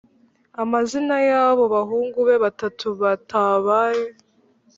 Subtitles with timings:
[0.63, 4.05] Amazina y’abo bahungu be batatu batabaye